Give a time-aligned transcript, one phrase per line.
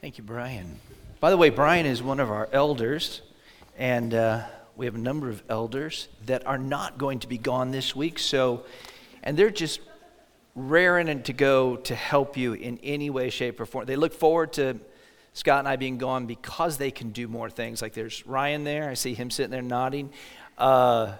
[0.00, 0.80] Thank you, Brian.
[1.20, 3.20] By the way, Brian is one of our elders,
[3.76, 7.70] and uh, we have a number of elders that are not going to be gone
[7.70, 8.18] this week.
[8.18, 8.64] So,
[9.22, 9.80] and they're just
[10.54, 13.84] raring to go to help you in any way, shape, or form.
[13.84, 14.78] They look forward to
[15.34, 17.82] Scott and I being gone because they can do more things.
[17.82, 18.88] Like there's Ryan there.
[18.88, 20.14] I see him sitting there nodding.
[20.56, 21.12] Uh,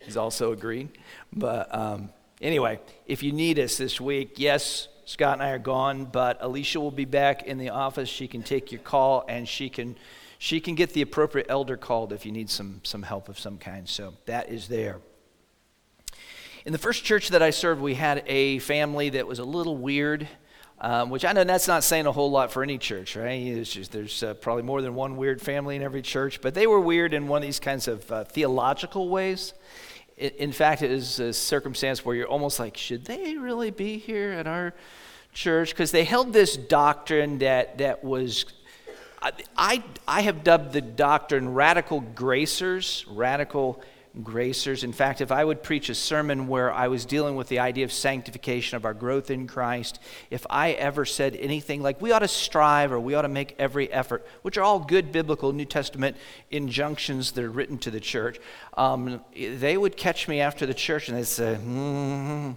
[0.00, 0.90] he's also agreeing.
[1.32, 2.10] But um,
[2.40, 6.80] anyway, if you need us this week, yes, Scott and I are gone, but Alicia
[6.80, 8.08] will be back in the office.
[8.08, 9.96] She can take your call and she can
[10.38, 13.58] she can get the appropriate elder called if you need some some help of some
[13.58, 13.86] kind.
[13.86, 15.00] So that is there.
[16.64, 19.76] In the first church that I served, we had a family that was a little
[19.76, 20.26] weird,
[20.80, 23.62] um, which I know that's not saying a whole lot for any church, right?
[23.64, 26.80] Just, there's uh, probably more than one weird family in every church, but they were
[26.80, 29.52] weird in one of these kinds of uh, theological ways.
[30.16, 34.30] In fact, it is a circumstance where you're almost like, should they really be here
[34.30, 34.72] at our
[35.32, 35.70] church?
[35.70, 38.44] Because they held this doctrine that, that was,
[39.56, 43.82] I, I have dubbed the doctrine radical gracers, radical
[44.22, 44.84] gracers.
[44.84, 47.84] In fact, if I would preach a sermon where I was dealing with the idea
[47.84, 49.98] of sanctification, of our growth in Christ,
[50.30, 53.54] if I ever said anything like we ought to strive or we ought to make
[53.58, 56.16] every effort, which are all good biblical New Testament
[56.50, 58.38] injunctions that are written to the church,
[58.76, 62.52] um, they would catch me after the church and they'd say, mm-hmm,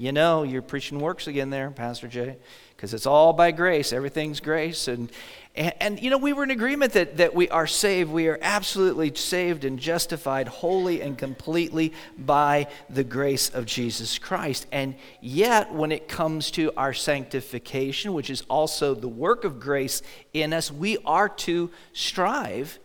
[0.00, 2.38] you know, you're preaching works again there, Pastor Jay,
[2.74, 3.92] because it's all by grace.
[3.92, 4.88] Everything's grace.
[4.88, 5.12] And,
[5.54, 8.10] and, and, you know, we were in agreement that, that we are saved.
[8.10, 14.66] We are absolutely saved and justified wholly and completely by the grace of Jesus Christ.
[14.72, 20.00] And yet, when it comes to our sanctification, which is also the work of grace
[20.32, 22.78] in us, we are to strive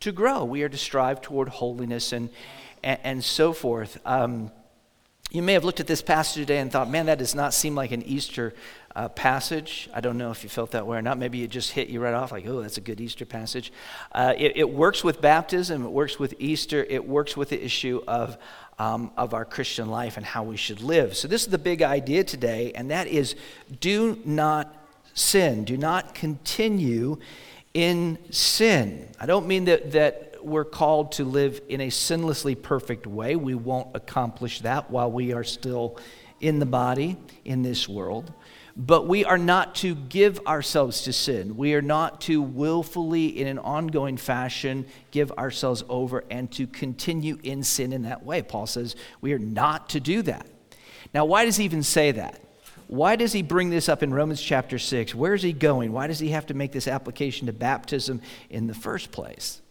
[0.00, 0.42] to grow.
[0.42, 2.30] We are to strive toward holiness and,
[2.82, 4.00] and, and so forth.
[4.06, 4.50] Um,
[5.32, 7.74] you may have looked at this passage today and thought, man, that does not seem
[7.74, 8.52] like an Easter
[8.94, 9.88] uh, passage.
[9.94, 11.16] I don't know if you felt that way or not.
[11.16, 13.72] Maybe it just hit you right off, like, oh, that's a good Easter passage.
[14.12, 18.02] Uh, it, it, works with baptism, it works with Easter, it works with the issue
[18.06, 18.36] of,
[18.78, 21.16] um, of our Christian life and how we should live.
[21.16, 23.34] So, this is the big idea today, and that is
[23.80, 24.76] do not
[25.14, 27.16] sin, do not continue
[27.72, 29.08] in sin.
[29.18, 33.36] I don't mean that, that we're called to live in a sinlessly perfect way.
[33.36, 35.98] We won't accomplish that while we are still
[36.40, 38.32] in the body in this world.
[38.76, 41.56] But we are not to give ourselves to sin.
[41.56, 47.38] We are not to willfully, in an ongoing fashion, give ourselves over and to continue
[47.42, 48.42] in sin in that way.
[48.42, 50.46] Paul says we are not to do that.
[51.12, 52.40] Now, why does he even say that?
[52.92, 55.14] Why does he bring this up in Romans chapter 6?
[55.14, 55.92] Where is he going?
[55.92, 58.20] Why does he have to make this application to baptism
[58.50, 59.61] in the first place?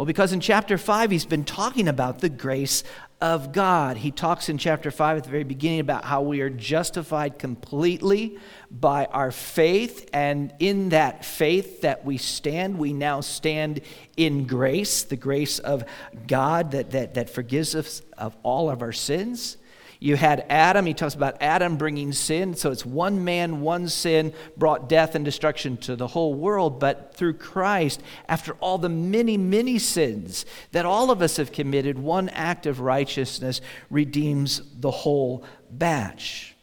[0.00, 2.84] Well, because in chapter 5, he's been talking about the grace
[3.20, 3.98] of God.
[3.98, 8.38] He talks in chapter 5 at the very beginning about how we are justified completely
[8.70, 13.82] by our faith, and in that faith that we stand, we now stand
[14.16, 15.84] in grace, the grace of
[16.26, 19.58] God that, that, that forgives us of all of our sins.
[20.02, 22.54] You had Adam, he talks about Adam bringing sin.
[22.54, 26.80] So it's one man, one sin brought death and destruction to the whole world.
[26.80, 31.98] But through Christ, after all the many, many sins that all of us have committed,
[31.98, 33.60] one act of righteousness
[33.90, 36.56] redeems the whole batch.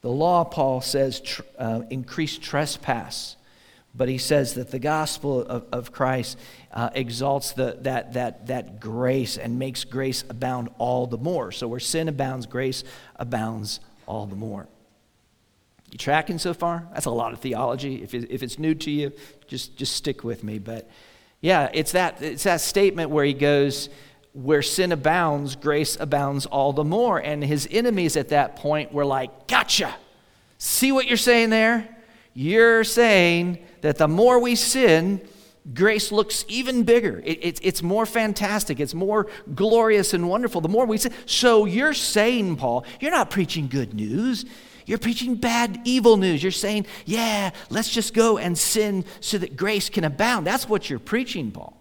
[0.00, 3.36] The law, Paul says, tr- uh, increased trespass.
[3.94, 6.38] But he says that the gospel of, of Christ
[6.72, 11.50] uh, exalts the, that, that, that grace and makes grace abound all the more.
[11.50, 12.84] So where sin abounds, grace
[13.16, 14.68] abounds all the more.
[15.90, 16.86] You tracking so far?
[16.92, 18.00] That's a lot of theology.
[18.02, 19.12] If, if it's new to you,
[19.48, 20.60] just, just stick with me.
[20.60, 20.88] But
[21.40, 23.88] yeah, it's that, it's that statement where he goes,
[24.32, 27.18] where sin abounds, grace abounds all the more.
[27.18, 29.92] And his enemies at that point were like, gotcha.
[30.58, 31.88] See what you're saying there?
[32.34, 35.20] You're saying that the more we sin,
[35.74, 37.20] grace looks even bigger.
[37.24, 38.80] It, it, it's more fantastic.
[38.80, 40.60] It's more glorious and wonderful.
[40.60, 41.12] The more we sin.
[41.26, 44.44] So you're saying, Paul, you're not preaching good news.
[44.86, 46.42] You're preaching bad, evil news.
[46.42, 50.46] You're saying, yeah, let's just go and sin so that grace can abound.
[50.46, 51.76] That's what you're preaching, Paul.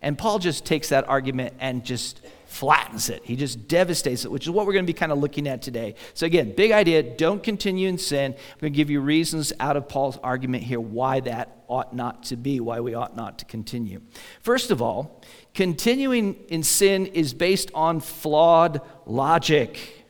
[0.00, 3.20] And Paul just takes that argument and just flattens it.
[3.24, 5.60] He just devastates it, which is what we're going to be kind of looking at
[5.60, 5.94] today.
[6.14, 8.32] So, again, big idea don't continue in sin.
[8.32, 12.24] I'm going to give you reasons out of Paul's argument here why that ought not
[12.24, 14.00] to be, why we ought not to continue.
[14.40, 15.22] First of all,
[15.52, 20.06] continuing in sin is based on flawed logic.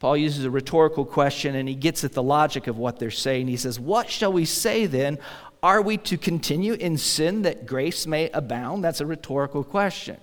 [0.00, 3.46] Paul uses a rhetorical question and he gets at the logic of what they're saying.
[3.46, 5.18] He says, What shall we say then?
[5.62, 8.82] Are we to continue in sin that grace may abound?
[8.82, 10.16] That's a rhetorical question.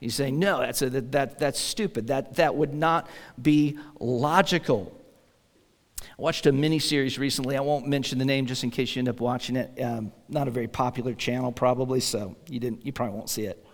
[0.00, 2.06] He's saying, no, that's, a, that, that, that's stupid.
[2.06, 3.08] That, that would not
[3.40, 4.96] be logical.
[6.02, 7.58] I watched a mini series recently.
[7.58, 9.78] I won't mention the name just in case you end up watching it.
[9.78, 12.84] Um, not a very popular channel, probably, so you didn't.
[12.86, 13.66] You probably won't see it.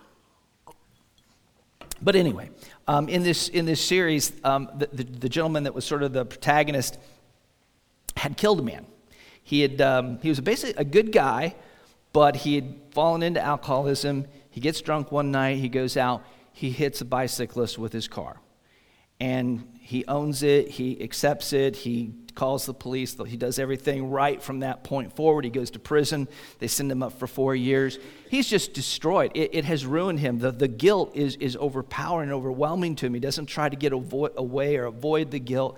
[2.01, 2.49] But anyway,
[2.87, 6.13] um, in this in this series, um, the, the, the, gentleman that was sort of
[6.13, 6.99] the protagonist
[8.15, 8.85] had killed a man.
[9.41, 11.55] He had um, he was basically a good guy,
[12.13, 14.27] but he had fallen into alcoholism.
[14.57, 15.57] He gets drunk one night.
[15.59, 16.23] He goes out.
[16.51, 18.41] He hits a bicyclist with his car,
[19.19, 20.67] and he owns it.
[20.67, 21.75] He accepts it.
[21.75, 23.15] He calls the police.
[23.27, 25.45] He does everything right from that point forward.
[25.45, 26.27] He goes to prison.
[26.57, 27.99] They send him up for four years.
[28.31, 29.29] He's just destroyed.
[29.35, 30.39] It, it has ruined him.
[30.39, 33.13] The, the guilt is, is overpowering overwhelming to him.
[33.13, 35.77] He doesn't try to get away or avoid the guilt.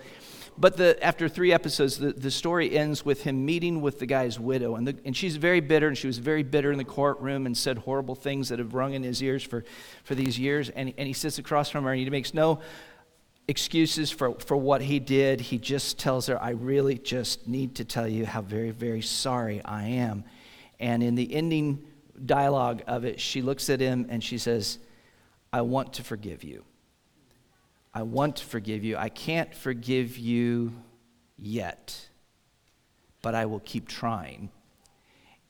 [0.58, 4.38] But the, after three episodes, the, the story ends with him meeting with the guy's
[4.38, 4.76] widow.
[4.76, 7.56] And, the, and she's very bitter, and she was very bitter in the courtroom and
[7.56, 9.64] said horrible things that have rung in his ears for,
[10.04, 10.68] for these years.
[10.68, 12.60] And, and he sits across from her, and he makes no
[13.48, 15.40] excuses for, for what he did.
[15.40, 19.62] He just tells her, I really just need to tell you how very, very sorry
[19.64, 20.24] I am.
[20.78, 21.84] And in the ending
[22.24, 24.78] dialogue of it, she looks at him and she says,
[25.52, 26.64] I want to forgive you.
[27.92, 28.96] I want to forgive you.
[28.96, 30.72] I can't forgive you
[31.38, 32.08] yet,
[33.22, 34.50] but I will keep trying.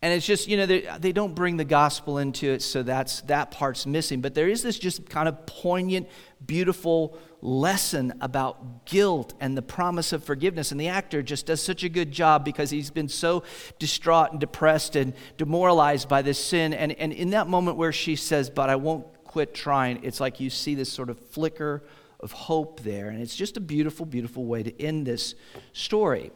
[0.03, 3.21] And it's just, you know, they, they don't bring the gospel into it, so that's,
[3.23, 4.23] that part's missing.
[4.23, 6.09] But there is this just kind of poignant,
[6.47, 10.73] beautiful lesson about guilt and the promise of forgiveness.
[10.73, 13.43] And the actor just does such a good job because he's been so
[13.79, 16.73] distraught and depressed and demoralized by this sin.
[16.73, 20.41] And, and in that moment where she says, But I won't quit trying, it's like
[20.41, 21.83] you see this sort of flicker
[22.21, 23.09] of hope there.
[23.09, 25.35] And it's just a beautiful, beautiful way to end this
[25.73, 26.31] story.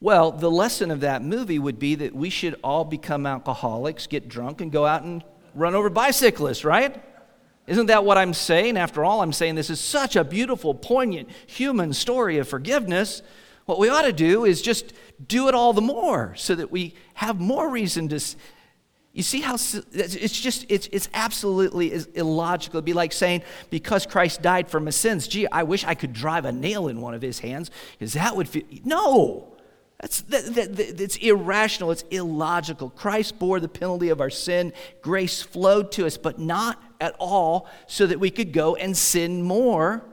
[0.00, 4.28] Well, the lesson of that movie would be that we should all become alcoholics, get
[4.28, 5.24] drunk, and go out and
[5.54, 7.02] run over bicyclists, right?
[7.66, 8.76] Isn't that what I'm saying?
[8.76, 13.22] After all, I'm saying this is such a beautiful, poignant human story of forgiveness.
[13.64, 14.92] What we ought to do is just
[15.26, 18.20] do it all the more so that we have more reason to.
[19.14, 22.78] You see how it's just, it's, it's absolutely illogical.
[22.78, 26.12] It'd be like saying, because Christ died for my sins, gee, I wish I could
[26.12, 28.64] drive a nail in one of his hands, because that would feel.
[28.84, 29.56] No!
[30.00, 32.90] That's, that, that, that, it's irrational, it's illogical.
[32.90, 34.72] Christ bore the penalty of our sin.
[35.00, 39.42] Grace flowed to us, but not at all so that we could go and sin
[39.44, 40.04] more,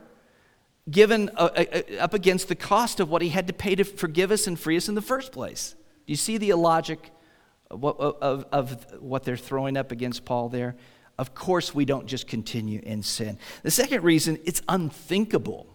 [0.89, 3.83] given uh, uh, uh, up against the cost of what he had to pay to
[3.83, 5.75] forgive us and free us in the first place.
[6.06, 7.09] Do you see the illogic
[7.71, 10.75] of, of, what they're throwing up against Paul there?
[11.18, 13.38] Of course, we don't just continue in sin.
[13.63, 15.68] The second reason, it's unthinkable.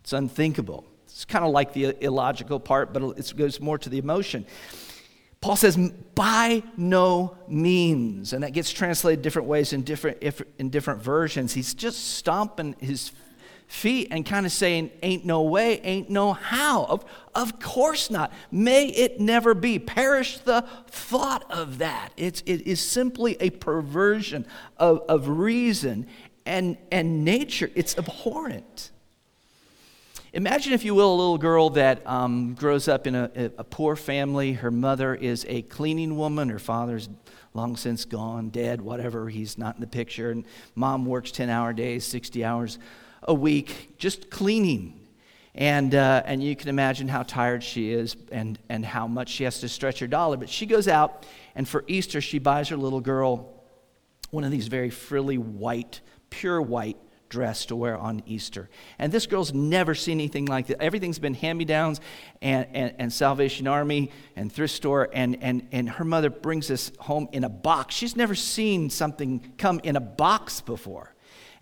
[0.00, 0.84] It's unthinkable.
[1.04, 4.46] It's kind of like the illogical part, but it goes more to the emotion.
[5.40, 5.76] Paul says,
[6.14, 8.32] by no means.
[8.32, 10.22] And that gets translated different ways in different,
[10.58, 11.54] in different versions.
[11.54, 13.12] He's just stomping his
[13.66, 16.84] feet and kind of saying, Ain't no way, ain't no how.
[16.84, 17.04] Of,
[17.34, 18.32] of course not.
[18.50, 19.78] May it never be.
[19.78, 22.12] Perish the thought of that.
[22.16, 24.46] It's, it is simply a perversion
[24.76, 26.06] of, of reason
[26.44, 27.70] and, and nature.
[27.74, 28.90] It's abhorrent.
[30.32, 33.96] Imagine, if you will, a little girl that um, grows up in a, a, poor
[33.96, 34.52] family.
[34.52, 36.50] Her mother is a cleaning woman.
[36.50, 37.08] Her father's
[37.54, 39.30] long since gone, dead, whatever.
[39.30, 40.30] He's not in the picture.
[40.30, 42.78] And mom works 10 hour days, 60 hours
[43.22, 45.00] a week, just cleaning.
[45.54, 49.44] And, uh, and you can imagine how tired she is and, and how much she
[49.44, 50.36] has to stretch her dollar.
[50.36, 51.24] But she goes out,
[51.54, 53.52] and for Easter, she buys her little girl
[54.30, 58.68] one of these very frilly white, pure white dress to wear on Easter.
[58.98, 60.80] And this girl's never seen anything like that.
[60.80, 62.00] Everything's been hand me downs
[62.40, 65.08] and, and, and, Salvation Army and thrift store.
[65.12, 67.94] And, and, and her mother brings this home in a box.
[67.94, 71.14] She's never seen something come in a box before.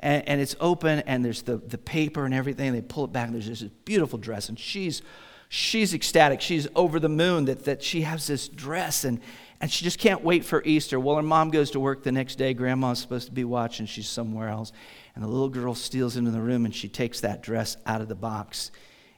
[0.05, 2.69] And, and it's open, and there's the, the paper and everything.
[2.69, 4.51] And They pull it back, and there's this beautiful dress.
[4.51, 5.01] And she's,
[5.49, 6.43] she's ecstatic.
[6.43, 9.05] She's over the moon that, that she has this dress.
[9.05, 9.19] And,
[9.63, 11.01] and she just can't wait for Easter.
[11.01, 12.53] Well, her mom goes to work the next day.
[12.53, 13.87] Grandma's supposed to be watching.
[13.87, 14.73] She's somewhere else.
[15.15, 18.09] And the little girl steals into the room and she takes that dress out of
[18.09, 18.73] the box,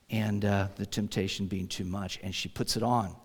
[0.08, 3.16] and uh, the temptation being too much, and she puts it on.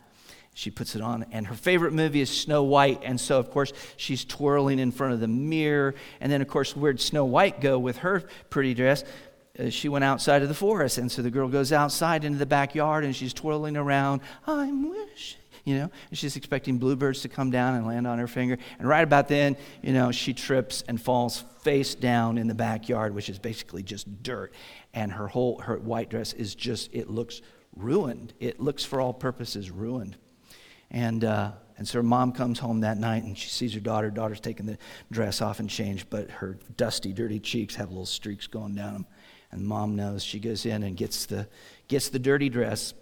[0.53, 3.71] She puts it on, and her favorite movie is Snow White, and so, of course,
[3.95, 5.95] she's twirling in front of the mirror.
[6.19, 9.03] And then, of course, where'd Snow White go with her pretty dress?
[9.57, 12.45] Uh, she went outside of the forest, and so the girl goes outside into the
[12.45, 14.21] backyard, and she's twirling around.
[14.45, 18.27] I'm wishing you know, and she's expecting bluebirds to come down and land on her
[18.27, 18.57] finger.
[18.79, 23.13] And right about then, you know, she trips and falls face down in the backyard,
[23.13, 24.53] which is basically just dirt.
[24.93, 27.41] And her whole her white dress is just it looks
[27.75, 28.33] ruined.
[28.39, 30.17] It looks for all purposes ruined.
[30.91, 34.11] And uh, and so her mom comes home that night and she sees her daughter.
[34.11, 34.77] Daughter's taking the
[35.11, 39.05] dress off and changed, but her dusty, dirty cheeks have little streaks going down them.
[39.51, 40.23] And mom knows.
[40.23, 41.47] She goes in and gets the,
[41.87, 42.93] gets the dirty dress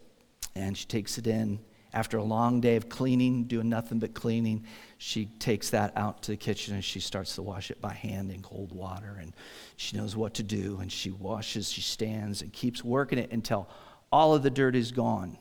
[0.55, 1.59] and she takes it in.
[1.91, 4.63] After a long day of cleaning, doing nothing but cleaning,
[4.97, 8.31] she takes that out to the kitchen and she starts to wash it by hand
[8.31, 9.17] in cold water.
[9.19, 9.33] And
[9.75, 10.77] she knows what to do.
[10.79, 13.67] And she washes, she stands and keeps working it until
[14.09, 15.37] all of the dirt is gone.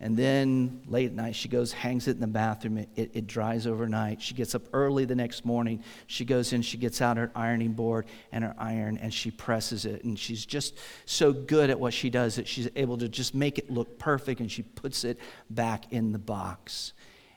[0.00, 2.78] And then late at night, she goes, hangs it in the bathroom.
[2.78, 4.22] It, it, it, dries overnight.
[4.22, 5.82] She gets up early the next morning.
[6.06, 9.84] She goes in, she gets out her ironing board and her iron, and she presses
[9.84, 10.04] it.
[10.04, 13.58] And she's just so good at what she does that she's able to just make
[13.58, 15.18] it look perfect, and she puts it
[15.50, 16.92] back in the box.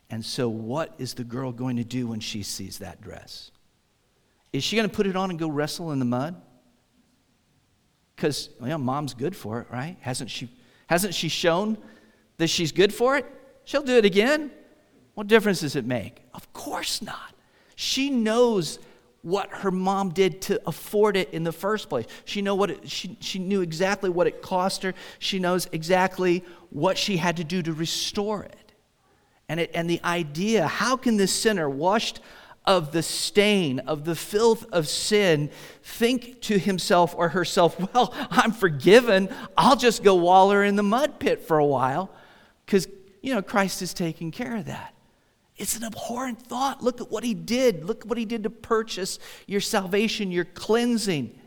[0.08, 3.50] And so, what is the girl going to do when she sees that dress?
[4.52, 6.40] Is she going to put it on and go wrestle in the mud?
[8.14, 9.96] Because, well, mom's good for it, right?
[10.00, 10.48] Hasn't she,
[10.86, 11.76] hasn't she shown
[12.38, 13.26] that she's good for it,
[13.64, 14.50] she'll do it again.
[15.14, 16.22] What difference does it make?
[16.34, 17.34] Of course not.
[17.74, 18.78] She knows
[19.22, 22.06] what her mom did to afford it in the first place.
[22.24, 24.94] She, know what it, she, she knew exactly what it cost her.
[25.18, 28.72] She knows exactly what she had to do to restore it.
[29.48, 32.20] And, it, and the idea how can this sinner, washed
[32.64, 35.50] of the stain, of the filth of sin,
[35.82, 39.28] think to himself or herself, well, I'm forgiven.
[39.56, 42.10] I'll just go waller in the mud pit for a while
[42.72, 42.88] because,
[43.20, 44.94] you know, Christ is taking care of that.
[45.58, 46.82] It's an abhorrent thought.
[46.82, 47.84] Look at what he did.
[47.84, 51.38] Look at what he did to purchase your salvation, your cleansing.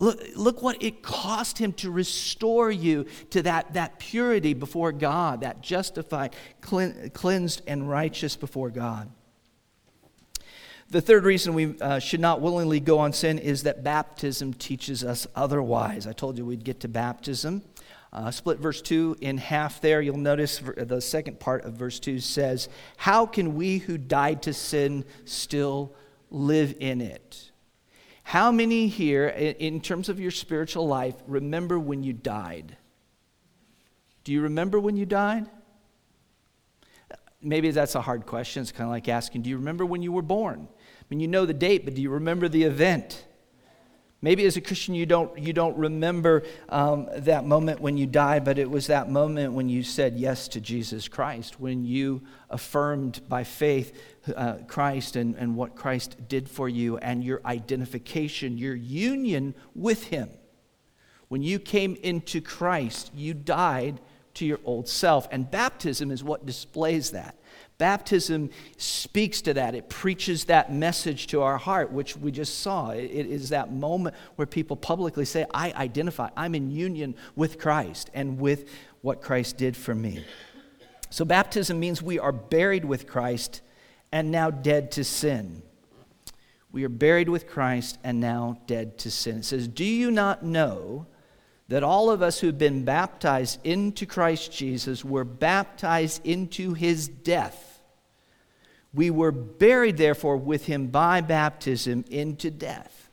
[0.00, 5.42] Look, look what it cost him to restore you to that, that purity before God,
[5.42, 9.08] that justified, cleansed, and righteous before God.
[10.90, 15.04] The third reason we uh, should not willingly go on sin is that baptism teaches
[15.04, 16.08] us otherwise.
[16.08, 17.62] I told you we'd get to baptism.
[18.14, 20.00] Uh, split verse 2 in half there.
[20.00, 24.54] You'll notice the second part of verse 2 says, How can we who died to
[24.54, 25.92] sin still
[26.30, 27.50] live in it?
[28.22, 32.76] How many here, in terms of your spiritual life, remember when you died?
[34.22, 35.50] Do you remember when you died?
[37.42, 38.62] Maybe that's a hard question.
[38.62, 40.68] It's kind of like asking, Do you remember when you were born?
[40.70, 43.26] I mean, you know the date, but do you remember the event?
[44.24, 48.42] Maybe as a Christian, you don't, you don't remember um, that moment when you died,
[48.42, 53.20] but it was that moment when you said yes to Jesus Christ, when you affirmed
[53.28, 53.92] by faith
[54.34, 60.04] uh, Christ and, and what Christ did for you and your identification, your union with
[60.04, 60.30] Him.
[61.28, 64.00] When you came into Christ, you died
[64.34, 65.28] to your old self.
[65.32, 67.36] And baptism is what displays that.
[67.78, 69.74] Baptism speaks to that.
[69.74, 72.90] It preaches that message to our heart, which we just saw.
[72.90, 78.10] It is that moment where people publicly say, I identify, I'm in union with Christ
[78.14, 78.68] and with
[79.00, 80.24] what Christ did for me.
[81.10, 83.60] So, baptism means we are buried with Christ
[84.12, 85.62] and now dead to sin.
[86.70, 89.38] We are buried with Christ and now dead to sin.
[89.38, 91.06] It says, Do you not know
[91.68, 97.80] that all of us who've been baptized into Christ Jesus were baptized into his death.
[98.92, 103.10] We were buried, therefore, with him by baptism into death.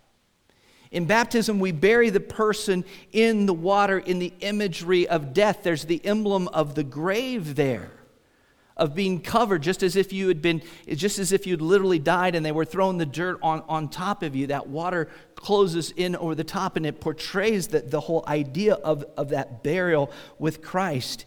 [0.92, 5.62] In baptism, we bury the person in the water in the imagery of death.
[5.64, 7.92] There's the emblem of the grave there
[8.82, 12.34] of being covered, just as if you had been, just as if you'd literally died
[12.34, 14.48] and they were throwing the dirt on, on top of you.
[14.48, 19.06] That water closes in over the top and it portrays the, the whole idea of,
[19.16, 21.26] of that burial with Christ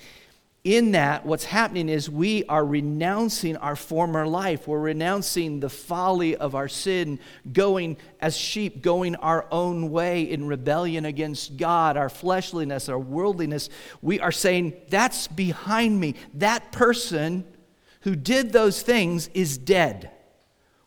[0.64, 4.66] in that, what's happening is we are renouncing our former life.
[4.66, 7.20] We're renouncing the folly of our sin,
[7.52, 13.68] going as sheep, going our own way in rebellion against God, our fleshliness, our worldliness.
[14.00, 16.14] We are saying, That's behind me.
[16.32, 17.44] That person
[18.00, 20.10] who did those things is dead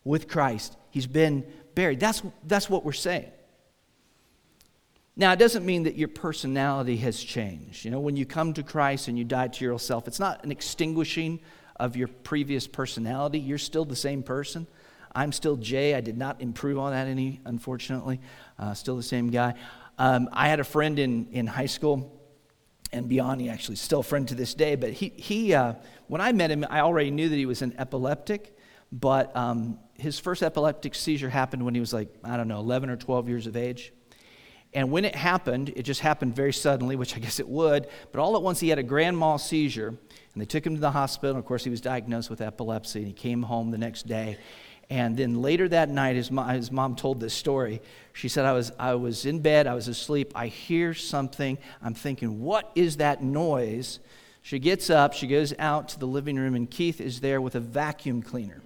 [0.03, 0.75] with Christ.
[0.89, 1.99] He's been buried.
[1.99, 3.31] That's, that's what we're saying.
[5.19, 7.83] Now, it doesn't mean that your personality has changed.
[7.83, 10.51] You know, when you come to Christ and you die to yourself, it's not an
[10.51, 11.39] extinguishing
[11.79, 13.39] of your previous personality.
[13.39, 14.67] You're still the same person.
[15.15, 15.95] I'm still Jay.
[15.95, 18.19] I did not improve on that any, unfortunately.
[18.59, 19.55] Uh, still the same guy.
[19.97, 22.21] Um, I had a friend in, in high school
[22.93, 23.41] and beyond.
[23.41, 24.75] He actually still a friend to this day.
[24.75, 25.73] But he, he uh,
[26.05, 28.55] when I met him, I already knew that he was an epileptic.
[28.91, 32.91] But um, his first epileptic seizure happened when he was like, I don't know, 11
[32.91, 33.93] or 12 years of age.
[34.73, 38.19] And when it happened, it just happened very suddenly, which I guess it would, but
[38.19, 40.91] all at once he had a grand mal seizure, and they took him to the
[40.91, 41.31] hospital.
[41.31, 44.37] And of course, he was diagnosed with epilepsy, and he came home the next day.
[44.89, 47.81] And then later that night, his mom, his mom told this story.
[48.13, 51.57] She said, I was, I was in bed, I was asleep, I hear something.
[51.81, 53.99] I'm thinking, what is that noise?
[54.41, 57.55] She gets up, she goes out to the living room, and Keith is there with
[57.55, 58.61] a vacuum cleaner.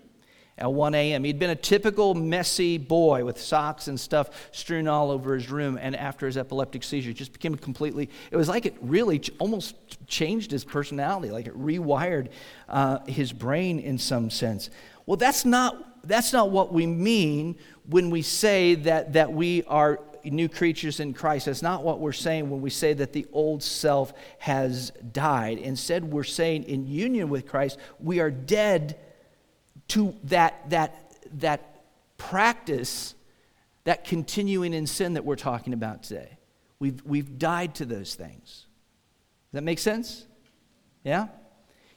[0.62, 1.24] At 1 a.m.
[1.24, 5.78] He'd been a typical messy boy with socks and stuff strewn all over his room.
[5.82, 9.76] And after his epileptic seizure, just became completely, it was like it really ch- almost
[10.08, 12.30] changed his personality, like it rewired
[12.70, 14.70] uh, his brain in some sense.
[15.08, 17.56] Well, that's not, that's not what we mean
[17.90, 21.48] when we say that, that we are new creatures in Christ.
[21.48, 25.58] That's not what we're saying when we say that the old self has died.
[25.58, 29.00] Instead, we're saying in union with Christ, we are dead
[29.92, 31.84] to that, that, that
[32.18, 33.14] practice,
[33.84, 36.38] that continuing in sin that we're talking about today.
[36.80, 38.66] We've, we've died to those things.
[39.52, 40.26] Does that make sense?
[41.04, 41.28] Yeah?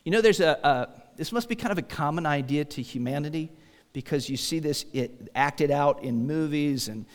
[0.05, 3.53] You know, there's a, a this must be kind of a common idea to humanity
[3.93, 7.07] because you see this it acted out in movies and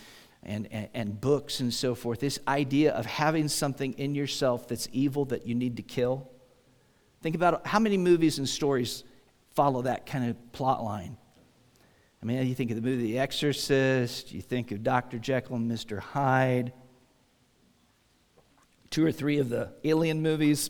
[0.42, 2.22] and, and, and, books and so forth.
[2.22, 6.30] This idea of having something in yourself that's evil that you need to kill.
[7.22, 9.04] Think about how many movies and stories
[9.56, 11.18] follow that kind of plot line.
[12.22, 15.20] I mean, you think of the movie The Exorcist, you think of Dr.
[15.20, 16.00] Jekyll and Mr.
[16.00, 16.74] Hyde,
[18.90, 20.70] two or three of the Alien movies.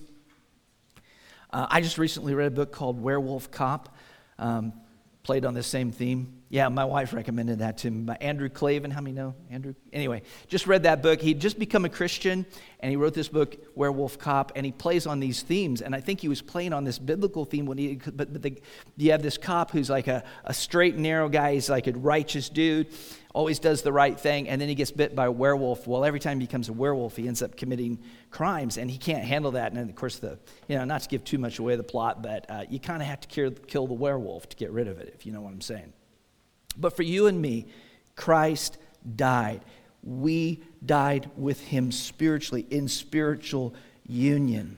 [1.52, 3.96] Uh, I just recently read a book called Werewolf Cop,
[4.38, 4.74] um,
[5.24, 6.39] played on the same theme.
[6.52, 8.12] Yeah, my wife recommended that to me.
[8.22, 8.90] Andrew Klavan.
[8.90, 9.76] How many know Andrew?
[9.94, 11.22] Anyway, just read that book.
[11.22, 12.44] He'd just become a Christian,
[12.80, 15.84] and he wrote this book, Werewolf Cop, and he plays on these themes.
[15.84, 18.60] And I think he was playing on this biblical theme when he, but, the,
[18.98, 21.54] you have this cop who's like a, a straight and narrow guy.
[21.54, 22.88] He's like a righteous dude,
[23.32, 25.86] always does the right thing, and then he gets bit by a werewolf.
[25.86, 28.00] Well, every time he becomes a werewolf, he ends up committing
[28.32, 29.72] crimes, and he can't handle that.
[29.74, 32.50] And of course, the you know, not to give too much away the plot, but
[32.50, 35.14] uh, you kind of have to kill, kill the werewolf to get rid of it,
[35.16, 35.94] if you know what I'm saying.
[36.78, 37.68] But for you and me,
[38.16, 38.78] Christ
[39.16, 39.62] died.
[40.04, 43.74] We died with him spiritually, in spiritual
[44.08, 44.78] union.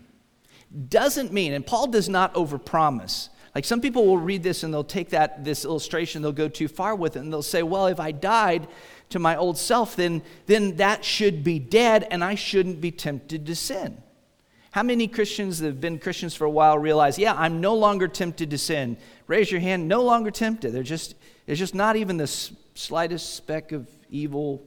[0.90, 3.30] Doesn't mean, and Paul does not overpromise.
[3.54, 6.68] Like some people will read this and they'll take that this illustration, they'll go too
[6.70, 8.68] far with it, and they'll say, well, if I died
[9.10, 13.46] to my old self, then, then that should be dead, and I shouldn't be tempted
[13.46, 14.02] to sin.
[14.72, 18.08] How many Christians that have been Christians for a while realize, yeah, I'm no longer
[18.08, 18.96] tempted to sin?
[19.28, 20.72] Raise your hand, no longer tempted.
[20.72, 24.64] They're just there's just not even the slightest speck of evil.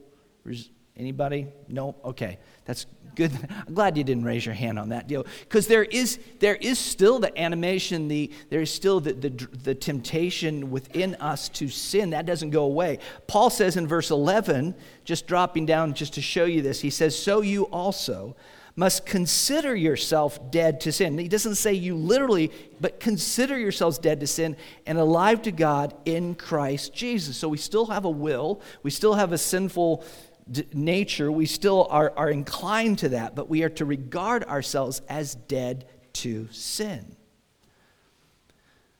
[0.96, 1.48] Anybody?
[1.68, 1.96] No?
[2.05, 2.38] Okay.
[2.64, 3.33] That's good.
[3.66, 5.27] I'm glad you didn't raise your hand on that deal.
[5.40, 9.75] Because there is, there is still the animation, the, there is still the, the, the
[9.75, 12.11] temptation within us to sin.
[12.11, 12.98] That doesn't go away.
[13.27, 17.18] Paul says in verse 11, just dropping down just to show you this, he says,
[17.18, 18.37] So you also
[18.76, 21.16] must consider yourself dead to sin.
[21.18, 24.56] He doesn't say you literally, but consider yourselves dead to sin
[24.87, 27.37] and alive to God in Christ Jesus.
[27.37, 30.04] So we still have a will, we still have a sinful
[30.50, 35.02] d- nature, we still are, are inclined to that, but we are to regard ourselves
[35.08, 37.16] as dead to sin.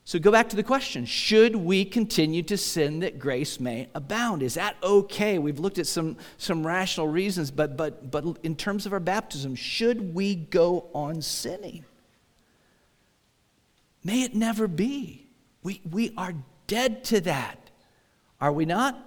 [0.07, 4.43] So go back to the question Should we continue to sin that grace may abound?
[4.43, 5.39] Is that okay?
[5.39, 9.55] We've looked at some, some rational reasons, but, but, but in terms of our baptism,
[9.55, 11.83] should we go on sinning?
[14.03, 15.25] May it never be.
[15.63, 16.35] We, we are
[16.67, 17.71] dead to that.
[18.39, 19.01] Are we not?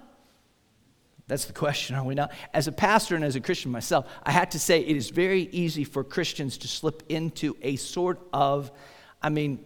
[1.27, 2.33] That's the question, are we not?
[2.53, 5.43] As a pastor and as a Christian myself, I had to say it is very
[5.51, 8.71] easy for Christians to slip into a sort of,
[9.21, 9.63] I mean,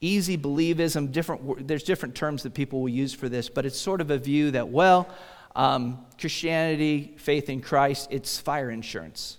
[0.00, 4.00] easy believism, different, there's different terms that people will use for this, but it's sort
[4.00, 5.08] of a view that, well,
[5.56, 9.38] um, Christianity, faith in Christ, it's fire insurance.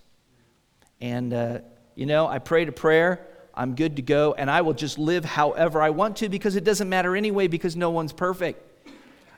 [0.99, 1.59] And, uh,
[1.95, 5.23] you know, I prayed a prayer, I'm good to go, and I will just live
[5.23, 8.65] however I want to because it doesn't matter anyway because no one's perfect.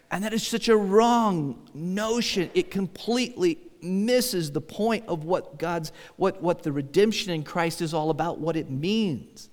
[0.09, 2.49] And that is such a wrong notion.
[2.53, 7.93] It completely misses the point of what God's, what, what the redemption in Christ is
[7.93, 9.49] all about, what it means.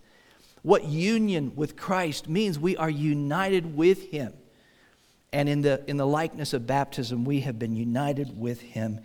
[0.62, 4.32] What union with Christ means we are united with Him.
[5.32, 9.00] And in the, in the likeness of baptism, we have been united with Him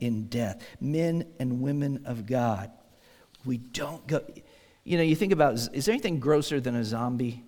[0.00, 0.62] in death.
[0.80, 2.70] Men and women of God.
[3.44, 4.20] We don't go.
[4.84, 7.44] You know, you think about is there anything grosser than a zombie?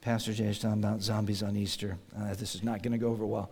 [0.00, 1.98] Pastor Jay is talking about zombies on Easter.
[2.16, 3.50] Uh, this is not going to go over well.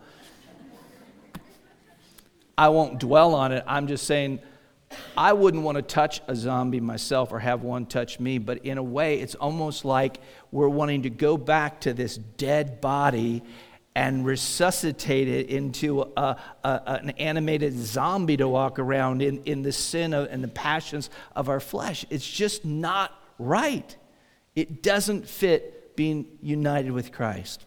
[2.57, 3.63] I won't dwell on it.
[3.67, 4.39] I'm just saying
[5.15, 8.77] I wouldn't want to touch a zombie myself or have one touch me, but in
[8.77, 10.19] a way, it's almost like
[10.51, 13.43] we're wanting to go back to this dead body
[13.95, 19.71] and resuscitate it into a, a, an animated zombie to walk around in, in the
[19.71, 22.05] sin and the passions of our flesh.
[22.11, 23.95] It's just not right.
[24.55, 27.65] It doesn't fit being united with Christ.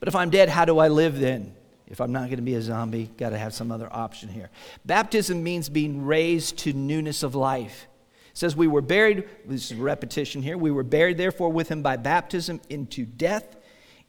[0.00, 1.54] But if I'm dead, how do I live then?
[1.90, 4.50] If I'm not going to be a zombie, got to have some other option here.
[4.84, 7.86] Baptism means being raised to newness of life.
[8.30, 11.82] It says we were buried, this is repetition here, we were buried therefore with him
[11.82, 13.56] by baptism into death,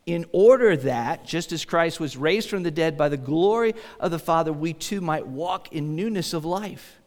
[0.06, 4.12] in order that, just as Christ was raised from the dead by the glory of
[4.12, 7.00] the Father, we too might walk in newness of life.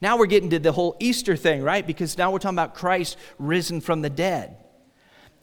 [0.00, 1.84] Now we're getting to the whole Easter thing, right?
[1.84, 4.56] Because now we're talking about Christ risen from the dead.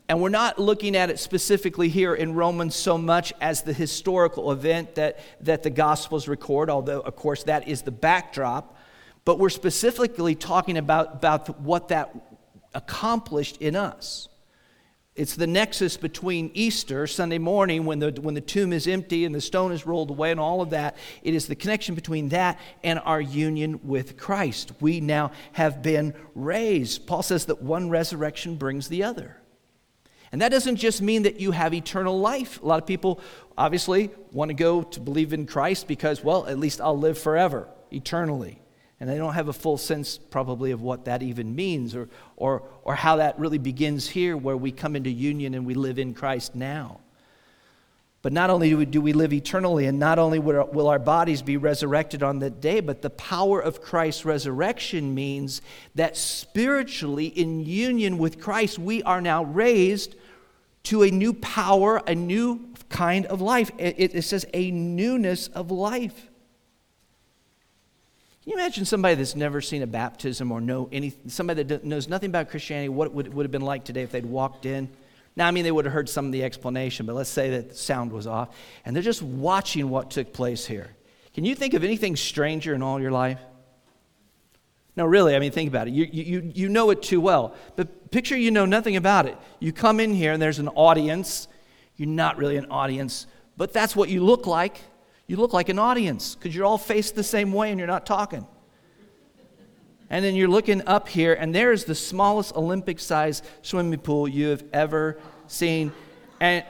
[0.07, 4.51] And we're not looking at it specifically here in Romans so much as the historical
[4.51, 8.77] event that, that the Gospels record, although, of course, that is the backdrop.
[9.23, 12.15] But we're specifically talking about, about what that
[12.75, 14.29] accomplished in us.
[15.15, 19.33] It's the nexus between Easter, Sunday morning, when the, when the tomb is empty and
[19.33, 20.97] the stone is rolled away and all of that.
[21.23, 24.73] It is the connection between that and our union with Christ.
[24.81, 27.07] We now have been raised.
[27.07, 29.37] Paul says that one resurrection brings the other.
[30.31, 32.61] And that doesn't just mean that you have eternal life.
[32.61, 33.21] A lot of people
[33.57, 37.67] obviously want to go to believe in Christ because, well, at least I'll live forever,
[37.91, 38.61] eternally.
[38.99, 42.63] And they don't have a full sense, probably, of what that even means or, or,
[42.83, 46.13] or how that really begins here, where we come into union and we live in
[46.13, 47.01] Christ now.
[48.25, 50.87] But not only do we, do we live eternally, and not only will our, will
[50.87, 55.61] our bodies be resurrected on that day, but the power of Christ's resurrection means
[55.93, 60.15] that spiritually, in union with Christ, we are now raised
[60.85, 63.69] to a new power, a new kind of life.
[63.77, 66.27] It, it, says a newness of life.
[68.41, 72.09] Can you imagine somebody that's never seen a baptism or know any, somebody that knows
[72.09, 74.89] nothing about Christianity, what it would, would have been like today if they'd walked in?
[75.35, 77.69] Now, I mean, they would have heard some of the explanation, but let's say that
[77.69, 80.95] the sound was off, and they're just watching what took place here.
[81.33, 83.39] Can you think of anything stranger in all your life?
[84.95, 85.93] No, really, I mean, think about it.
[85.93, 87.53] You, you, you know it too well.
[87.75, 89.37] But picture you know nothing about it.
[89.59, 91.49] You come in here and there's an audience.
[91.97, 94.79] You're not really an audience, but that's what you look like.
[95.27, 98.05] You look like an audience because you're all faced the same way and you're not
[98.05, 98.47] talking.
[100.09, 104.47] And then you're looking up here, and there's the smallest Olympic sized swimming pool you
[104.49, 105.91] have ever seen.
[106.39, 106.63] And,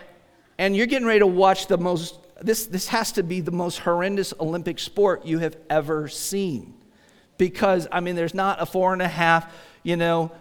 [0.58, 3.80] and you're getting ready to watch the most, this, this has to be the most
[3.80, 6.74] horrendous Olympic sport you have ever seen
[7.38, 10.32] because, I mean, there's not a four and a half, you know,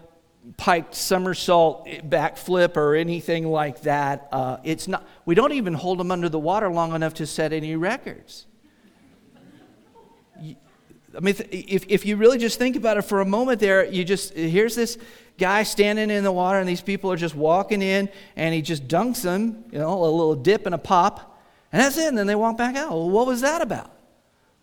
[0.57, 4.27] piked somersault backflip or anything like that.
[4.31, 7.51] Uh, it's not, we don't even hold them under the water long enough to set
[7.51, 8.45] any records.
[11.15, 14.03] I mean, if, if you really just think about it for a moment there, you
[14.03, 14.97] just, here's this
[15.37, 18.87] guy standing in the water and these people are just walking in and he just
[18.87, 21.39] dunks them, you know, a little dip and a pop,
[21.71, 22.07] and that's it.
[22.07, 22.91] And then they walk back out.
[22.91, 23.91] Well, what was that about?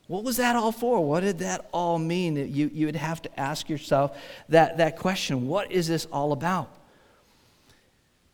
[0.09, 1.05] What was that all for?
[1.05, 2.37] What did that all mean?
[2.37, 6.71] You, you would have to ask yourself that, that question what is this all about?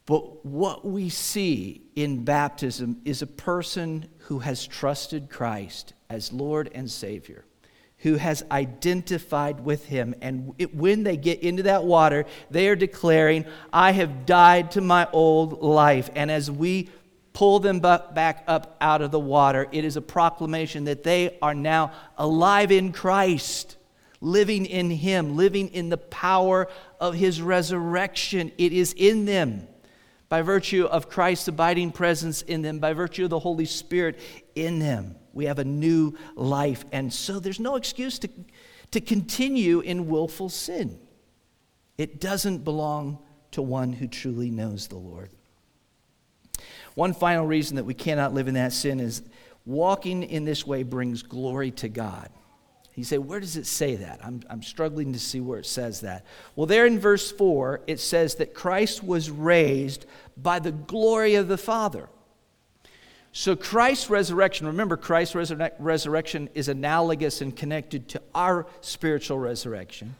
[0.06, 6.70] But what we see in baptism is a person who has trusted Christ as Lord
[6.74, 7.44] and Savior,
[7.98, 10.14] who has identified with Him.
[10.20, 14.80] And it, when they get into that water, they are declaring, I have died to
[14.80, 16.08] my old life.
[16.14, 16.90] And as we
[17.38, 19.68] pull them back up out of the water.
[19.70, 23.76] It is a proclamation that they are now alive in Christ,
[24.20, 26.66] living in Him, living in the power
[26.98, 28.50] of His resurrection.
[28.58, 29.68] It is in them
[30.28, 34.18] by virtue of Christ's abiding presence in them, by virtue of the Holy Spirit
[34.56, 35.14] in them.
[35.32, 36.84] We have a new life.
[36.92, 38.30] And so there's no excuse to,
[38.90, 40.98] to continue in willful sin.
[41.96, 43.18] It doesn't belong
[43.52, 45.30] to one who truly knows the Lord.
[46.94, 49.22] One final reason that we cannot live in that sin is
[49.64, 52.30] walking in this way brings glory to God.
[52.98, 54.18] You say, where does it say that?
[54.24, 56.26] I'm, I'm struggling to see where it says that.
[56.56, 60.04] Well, there in verse 4, it says that Christ was raised
[60.36, 62.08] by the glory of the Father.
[63.32, 70.16] So, Christ's resurrection, remember, Christ's resur- resurrection is analogous and connected to our spiritual resurrection.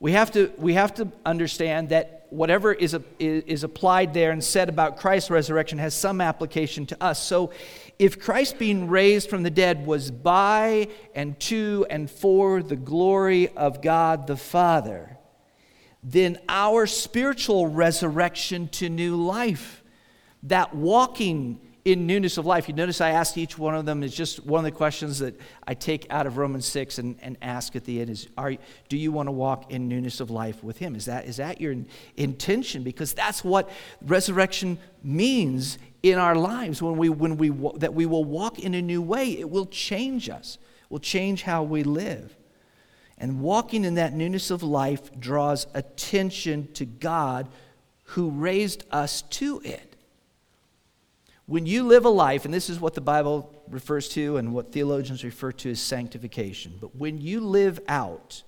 [0.00, 4.42] We have to, we have to understand that whatever is, a, is applied there and
[4.42, 7.22] said about Christ's resurrection has some application to us.
[7.22, 7.52] So,
[7.98, 13.48] if Christ being raised from the dead was by and to and for the glory
[13.48, 15.18] of God the Father,
[16.02, 19.82] then our spiritual resurrection to new life,
[20.44, 22.68] that walking in newness of life.
[22.68, 25.40] You notice I asked each one of them is just one of the questions that
[25.66, 28.54] I take out of Romans 6 and, and ask at the end is are,
[28.88, 30.94] do you want to walk in newness of life with him?
[30.94, 31.74] Is that, is that your
[32.16, 32.82] intention?
[32.82, 33.70] Because that's what
[34.02, 38.82] resurrection means in our lives when we, when we, that we will walk in a
[38.82, 39.38] new way.
[39.38, 40.58] It will change us,
[40.90, 42.36] will change how we live.
[43.16, 47.48] And walking in that newness of life draws attention to God
[48.04, 49.89] who raised us to it.
[51.50, 54.70] When you live a life, and this is what the Bible refers to and what
[54.70, 58.44] theologians refer to as sanctification, but when you live out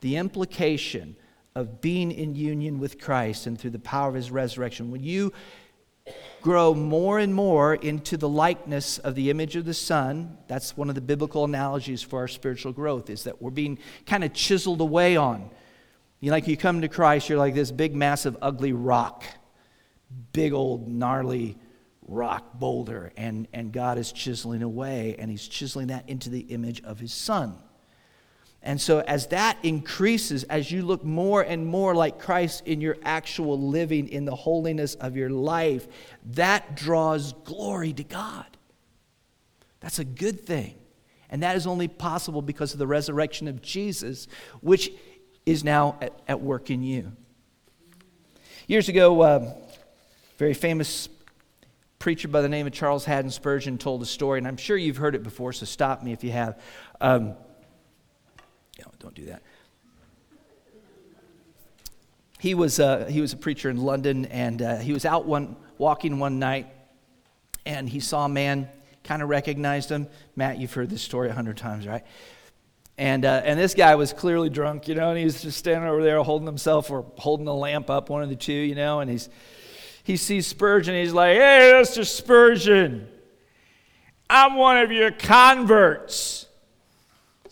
[0.00, 1.16] the implication
[1.56, 5.32] of being in union with Christ and through the power of his resurrection, when you
[6.40, 10.38] grow more and more into the likeness of the image of the Son.
[10.46, 14.22] That's one of the biblical analogies for our spiritual growth, is that we're being kind
[14.22, 15.50] of chiseled away on.
[16.20, 19.24] You like you come to Christ, you're like this big, massive, ugly rock,
[20.32, 21.58] big old gnarly
[22.06, 26.82] rock boulder, and, and God is chiseling away, and He's chiseling that into the image
[26.82, 27.56] of His Son.
[28.62, 32.96] And so, as that increases, as you look more and more like Christ in your
[33.04, 35.86] actual living, in the holiness of your life,
[36.32, 38.46] that draws glory to God.
[39.80, 40.74] That's a good thing.
[41.30, 44.26] And that is only possible because of the resurrection of Jesus,
[44.60, 44.90] which
[45.44, 47.12] is now at, at work in you.
[48.66, 49.54] Years ago,
[50.38, 51.08] very famous
[52.06, 54.96] preacher by the name of Charles Haddon Spurgeon told a story, and I'm sure you've
[54.96, 56.56] heard it before, so stop me if you have.
[57.00, 57.34] Um,
[59.00, 59.42] don't do that.
[62.38, 65.56] He was, uh, he was a preacher in London, and uh, he was out one,
[65.78, 66.68] walking one night,
[67.64, 68.68] and he saw a man,
[69.02, 70.06] kind of recognized him.
[70.36, 72.04] Matt, you've heard this story a hundred times, right?
[72.96, 75.90] And, uh, and this guy was clearly drunk, you know, and he was just standing
[75.90, 79.00] over there holding himself or holding the lamp up, one of the two, you know,
[79.00, 79.28] and he's,
[80.06, 80.94] he sees Spurgeon.
[80.94, 82.06] He's like, hey, Mr.
[82.06, 83.08] Spurgeon,
[84.30, 86.46] I'm one of your converts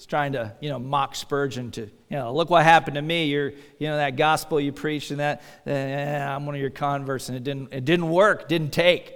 [0.04, 3.24] He's trying to, you know, mock Spurgeon to, you know, look what happened to me.
[3.24, 7.30] You're, you know, that gospel you preached and that, eh, I'm one of your converts,
[7.30, 9.14] and it didn't, it didn't work, didn't take.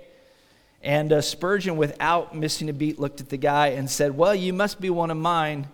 [0.83, 4.55] And uh, Spurgeon, without missing a beat, looked at the guy and said, Well, you
[4.55, 5.69] must be one of mine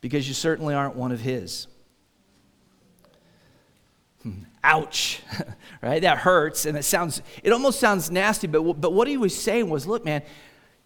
[0.00, 1.68] because you certainly aren't one of his.
[4.64, 5.22] Ouch,
[5.82, 6.02] right?
[6.02, 9.70] That hurts, and it sounds, it almost sounds nasty, but, but what he was saying
[9.70, 10.22] was, Look, man,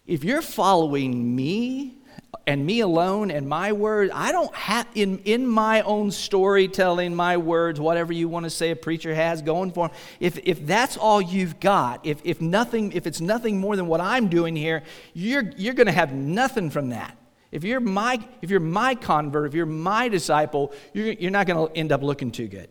[0.07, 2.02] if you're following me,
[2.46, 4.11] and me alone and my words.
[4.14, 8.70] I don't have, in, in my own storytelling, my words, whatever you want to say
[8.70, 12.92] a preacher has going for him, if, if that's all you've got, if, if, nothing,
[12.92, 14.83] if it's nothing more than what I'm doing here,
[15.14, 17.16] you're, you're going to have nothing from that.
[17.50, 21.68] If you're my, if you're my convert, if you're my disciple, you're, you're not going
[21.68, 22.68] to end up looking too good.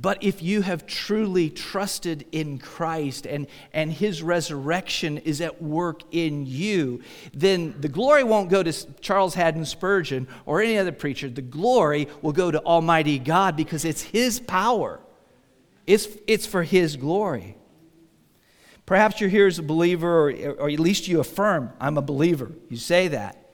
[0.00, 6.02] But if you have truly trusted in Christ and, and his resurrection is at work
[6.12, 7.02] in you,
[7.34, 11.28] then the glory won't go to Charles Haddon Spurgeon or any other preacher.
[11.28, 15.00] The glory will go to Almighty God because it's his power,
[15.84, 17.56] it's, it's for his glory.
[18.86, 22.52] Perhaps you're here as a believer, or, or at least you affirm, I'm a believer.
[22.70, 23.47] You say that.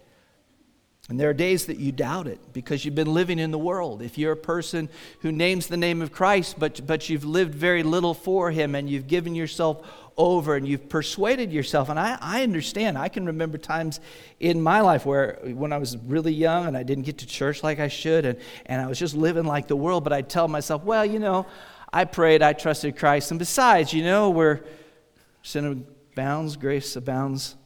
[1.10, 4.00] And there are days that you doubt it because you've been living in the world.
[4.00, 4.88] If you're a person
[5.20, 8.88] who names the name of Christ, but, but you've lived very little for Him and
[8.88, 9.86] you've given yourself
[10.16, 12.96] over and you've persuaded yourself, and I, I understand.
[12.96, 14.00] I can remember times
[14.40, 17.62] in my life where when I was really young and I didn't get to church
[17.62, 20.48] like I should, and, and I was just living like the world, but I'd tell
[20.48, 21.46] myself, well, you know,
[21.92, 24.64] I prayed, I trusted Christ, and besides, you know, where
[25.42, 27.56] sin abounds, grace abounds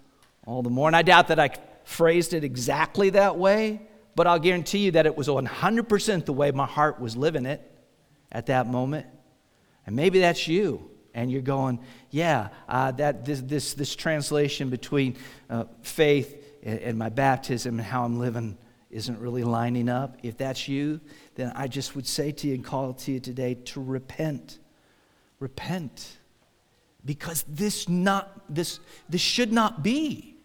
[0.47, 0.89] all the more.
[0.89, 1.51] And I doubt that I
[1.89, 3.81] phrased it exactly that way,
[4.15, 7.63] but I'll guarantee you that it was 100% the way my heart was living it
[8.31, 9.07] at that moment.
[9.87, 10.91] And maybe that's you.
[11.15, 15.17] And you're going, yeah, uh, that this, this, this translation between
[15.49, 18.59] uh, faith and, and my baptism and how I'm living
[18.91, 20.19] isn't really lining up.
[20.23, 21.01] If that's you,
[21.37, 24.59] then I just would say to you and call to you today to repent.
[25.41, 26.19] Repent.
[27.03, 30.38] Because this not this this should not be.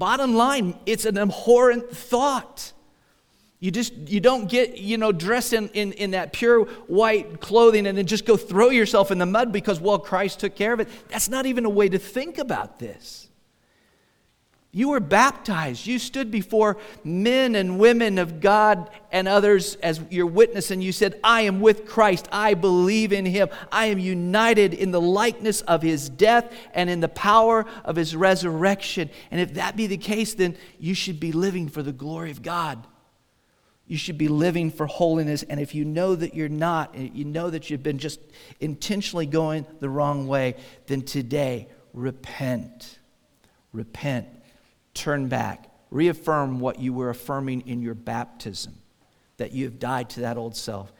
[0.00, 2.72] Bottom line, it's an abhorrent thought.
[3.58, 7.86] You just you don't get, you know, dressed in, in, in that pure white clothing
[7.86, 10.80] and then just go throw yourself in the mud because, well, Christ took care of
[10.80, 10.88] it.
[11.08, 13.28] That's not even a way to think about this.
[14.72, 15.84] You were baptized.
[15.84, 20.92] You stood before men and women of God and others as your witness, and you
[20.92, 22.28] said, I am with Christ.
[22.30, 23.48] I believe in him.
[23.72, 28.14] I am united in the likeness of his death and in the power of his
[28.14, 29.10] resurrection.
[29.32, 32.40] And if that be the case, then you should be living for the glory of
[32.40, 32.86] God.
[33.88, 35.42] You should be living for holiness.
[35.42, 38.20] And if you know that you're not, you know that you've been just
[38.60, 40.54] intentionally going the wrong way,
[40.86, 43.00] then today, repent.
[43.72, 44.28] Repent
[45.00, 48.74] turn back, reaffirm what you were affirming in your baptism,
[49.38, 50.92] that you have died to that old self,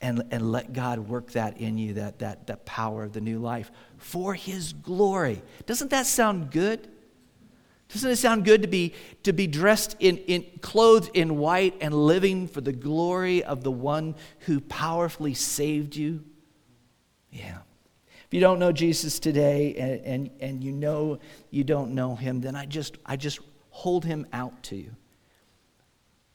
[0.00, 3.38] and, and let God work that in you, that, that, that power of the new
[3.38, 5.42] life for His glory.
[5.64, 6.88] Doesn't that sound good?
[7.88, 11.94] Doesn't it sound good to be, to be dressed in, in clothed in white and
[11.94, 16.22] living for the glory of the one who powerfully saved you?
[17.30, 17.58] Yeah
[18.34, 21.20] you don't know Jesus today and, and, and you know
[21.52, 23.38] you don't know him, then I just, I just
[23.70, 24.90] hold him out to you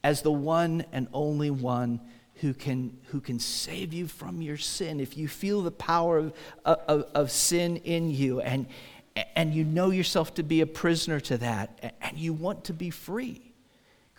[0.01, 1.99] as the one and only one
[2.35, 5.01] who can, who can save you from your sin.
[5.01, 6.33] If you feel the power of,
[6.63, 8.67] of, of sin in you and,
[9.35, 12.91] and you know yourself to be a prisoner to that and you want to be
[12.91, 13.48] free,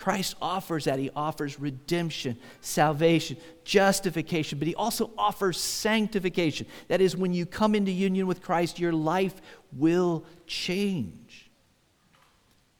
[0.00, 0.98] Christ offers that.
[0.98, 6.66] He offers redemption, salvation, justification, but He also offers sanctification.
[6.88, 9.34] That is, when you come into union with Christ, your life
[9.76, 11.50] will change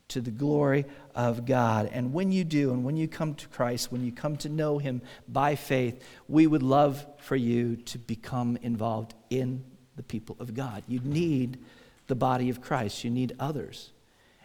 [0.09, 1.90] to the glory of God.
[1.92, 4.78] And when you do, and when you come to Christ, when you come to know
[4.78, 9.62] Him by faith, we would love for you to become involved in
[9.96, 10.85] the people of God.
[10.88, 11.59] You need
[12.06, 13.92] the body of Christ, you need others.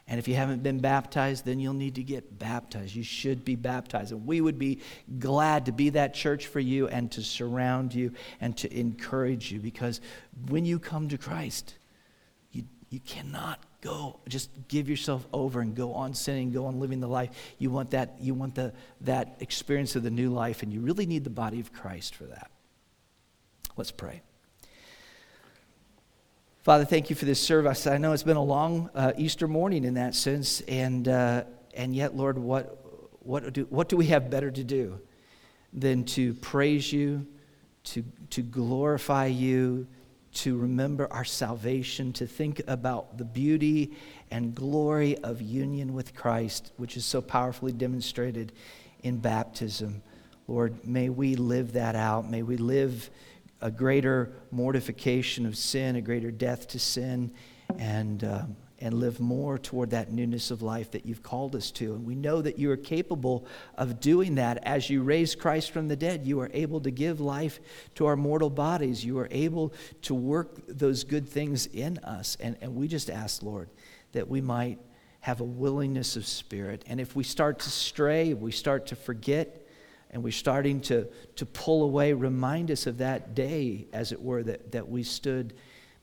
[0.08, 2.94] And if you haven't been baptized, then you'll need to get baptized.
[2.94, 4.12] You should be baptized.
[4.12, 4.80] And we would be
[5.18, 9.60] glad to be that church for you and to surround you and to encourage you
[9.60, 10.02] because
[10.50, 11.74] when you come to Christ,
[12.52, 17.00] you, you cannot go just give yourself over and go on sinning go on living
[17.00, 20.74] the life you want that you want the, that experience of the new life and
[20.74, 22.50] you really need the body of christ for that
[23.78, 24.24] let's pray
[26.66, 27.86] Father, thank you for this service.
[27.86, 31.44] I know it's been a long uh, Easter morning in that sense, and, uh,
[31.76, 32.84] and yet, Lord, what,
[33.20, 35.00] what, do, what do we have better to do
[35.74, 37.28] than to praise you,
[37.84, 39.86] to, to glorify you,
[40.34, 43.92] to remember our salvation, to think about the beauty
[44.32, 48.54] and glory of union with Christ, which is so powerfully demonstrated
[49.04, 50.02] in baptism.
[50.48, 52.28] Lord, may we live that out.
[52.28, 53.12] May we live
[53.62, 57.32] a greater mortification of sin, a greater death to sin,
[57.80, 58.44] and, uh,
[58.80, 61.96] and live more toward that newness of life that you've called us to.
[61.96, 63.46] And we know that you are capable
[63.78, 64.58] of doing that.
[64.64, 67.60] As you raised Christ from the dead, you are able to give life
[67.96, 69.04] to our mortal bodies.
[69.04, 72.38] You are able to work those good things in us.
[72.40, 73.70] And, and we just ask, Lord,
[74.12, 74.80] that we might
[75.22, 76.84] have a willingness of spirit.
[76.86, 79.65] And if we start to stray, we start to forget,
[80.16, 84.44] and we're starting to, to pull away, remind us of that day, as it were,
[84.44, 85.54] that, that we stood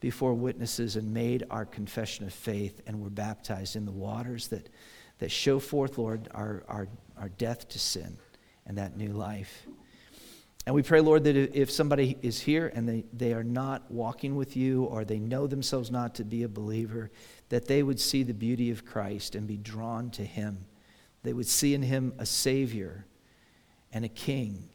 [0.00, 4.68] before witnesses and made our confession of faith and were baptized in the waters that,
[5.20, 8.18] that show forth, Lord, our, our, our death to sin
[8.66, 9.66] and that new life.
[10.66, 14.36] And we pray, Lord, that if somebody is here and they, they are not walking
[14.36, 17.10] with you or they know themselves not to be a believer,
[17.48, 20.66] that they would see the beauty of Christ and be drawn to him.
[21.22, 23.06] They would see in him a Savior
[23.92, 24.68] and a king,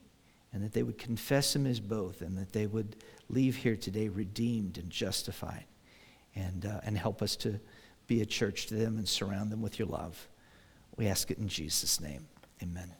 [0.53, 2.95] and that they would confess him as both, and that they would
[3.29, 5.65] leave here today redeemed and justified,
[6.35, 7.59] and, uh, and help us to
[8.07, 10.27] be a church to them and surround them with your love.
[10.95, 12.27] We ask it in Jesus' name.
[12.61, 12.91] Amen.